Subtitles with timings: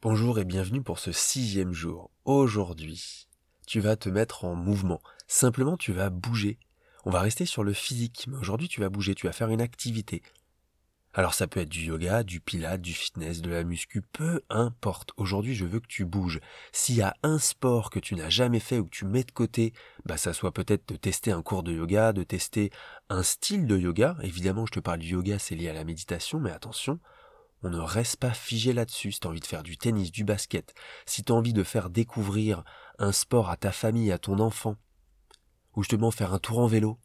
[0.00, 2.12] Bonjour et bienvenue pour ce sixième jour.
[2.24, 3.26] Aujourd'hui,
[3.66, 5.02] tu vas te mettre en mouvement.
[5.26, 6.60] Simplement, tu vas bouger.
[7.04, 9.60] On va rester sur le physique, mais aujourd'hui, tu vas bouger, tu vas faire une
[9.60, 10.22] activité.
[11.14, 15.10] Alors ça peut être du yoga, du pilates, du fitness, de la muscu, peu importe.
[15.16, 16.38] Aujourd'hui, je veux que tu bouges.
[16.70, 19.32] S'il y a un sport que tu n'as jamais fait ou que tu mets de
[19.32, 19.72] côté,
[20.04, 22.70] bah ça soit peut-être de tester un cours de yoga, de tester
[23.08, 24.16] un style de yoga.
[24.22, 27.00] Évidemment, je te parle du yoga, c'est lié à la méditation, mais attention,
[27.62, 29.12] on ne reste pas figé là-dessus.
[29.12, 30.74] Si tu as envie de faire du tennis, du basket,
[31.06, 32.64] si tu as envie de faire découvrir
[32.98, 34.76] un sport à ta famille, à ton enfant,
[35.74, 36.98] ou justement faire un tour en vélo,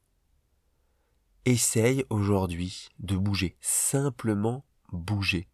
[1.46, 3.58] essaye aujourd'hui de bouger.
[3.62, 5.48] Simplement bouger.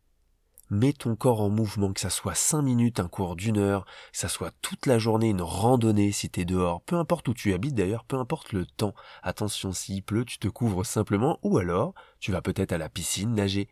[0.72, 4.20] Mets ton corps en mouvement, que ça soit 5 minutes, un cours d'une heure, que
[4.20, 7.74] ça soit toute la journée, une randonnée si t'es dehors, peu importe où tu habites
[7.74, 8.94] d'ailleurs, peu importe le temps.
[9.24, 13.34] Attention, s'il pleut, tu te couvres simplement, ou alors tu vas peut-être à la piscine
[13.34, 13.68] nager.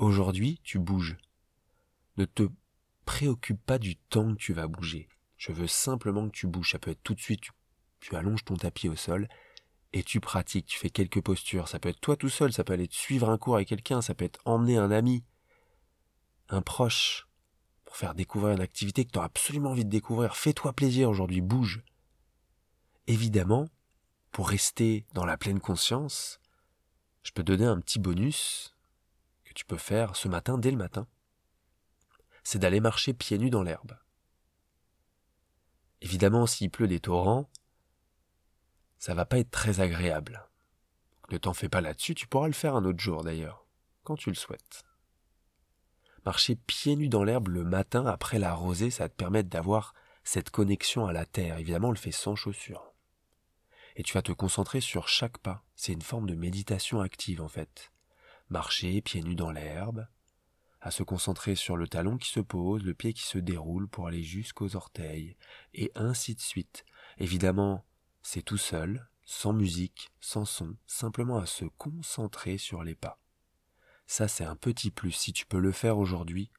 [0.00, 1.18] Aujourd'hui, tu bouges.
[2.16, 2.48] Ne te
[3.04, 5.10] préoccupe pas du temps que tu vas bouger.
[5.36, 6.72] Je veux simplement que tu bouges.
[6.72, 7.42] Ça peut être tout de suite,
[8.00, 9.28] tu, allonges ton tapis au sol
[9.92, 11.68] et tu pratiques, tu fais quelques postures.
[11.68, 14.00] Ça peut être toi tout seul, ça peut aller te suivre un cours avec quelqu'un,
[14.00, 15.22] ça peut être emmener un ami,
[16.48, 17.28] un proche,
[17.84, 20.34] pour faire découvrir une activité que tu as absolument envie de découvrir.
[20.34, 21.82] Fais-toi plaisir aujourd'hui, bouge.
[23.06, 23.68] Évidemment,
[24.30, 26.40] pour rester dans la pleine conscience,
[27.22, 28.74] je peux donner un petit bonus
[29.50, 31.08] que tu peux faire ce matin dès le matin,
[32.44, 33.98] c'est d'aller marcher pieds nus dans l'herbe.
[36.00, 37.50] Évidemment, s'il pleut des torrents,
[38.98, 40.48] ça va pas être très agréable.
[41.30, 43.66] Ne t'en fais pas là-dessus, tu pourras le faire un autre jour d'ailleurs,
[44.04, 44.84] quand tu le souhaites.
[46.24, 49.94] Marcher pieds nus dans l'herbe le matin après la rosée, ça va te permettre d'avoir
[50.22, 51.58] cette connexion à la terre.
[51.58, 52.92] Évidemment, on le fait sans chaussures.
[53.96, 55.64] Et tu vas te concentrer sur chaque pas.
[55.74, 57.90] C'est une forme de méditation active en fait
[58.50, 60.06] marcher pieds nus dans l'herbe,
[60.80, 64.06] à se concentrer sur le talon qui se pose, le pied qui se déroule pour
[64.06, 65.36] aller jusqu'aux orteils,
[65.74, 66.84] et ainsi de suite.
[67.18, 67.84] Évidemment,
[68.22, 73.20] c'est tout seul, sans musique, sans son, simplement à se concentrer sur les pas.
[74.06, 75.12] Ça, c'est un petit plus.
[75.12, 76.50] Si tu peux le faire aujourd'hui,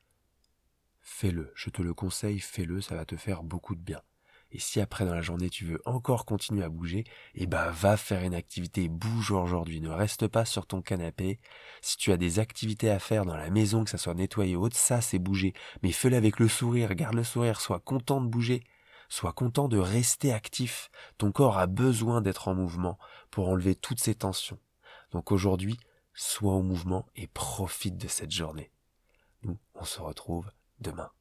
[1.02, 1.52] fais-le.
[1.56, 4.02] Je te le conseille, fais-le, ça va te faire beaucoup de bien.
[4.51, 7.97] Et si après dans la journée tu veux encore continuer à bouger, eh ben va
[7.97, 11.39] faire une activité, bouge aujourd'hui, ne reste pas sur ton canapé.
[11.81, 14.63] Si tu as des activités à faire dans la maison, que ça soit nettoyer ou
[14.63, 15.53] autre, ça c'est bouger.
[15.84, 18.63] Mais fais-le avec le sourire, garde le sourire, sois content de bouger.
[19.09, 20.90] Sois content de rester actif.
[21.17, 22.97] Ton corps a besoin d'être en mouvement
[23.29, 24.57] pour enlever toutes ces tensions.
[25.11, 25.78] Donc aujourd'hui,
[26.13, 28.72] sois en mouvement et profite de cette journée.
[29.44, 31.11] Nous, on se retrouve demain.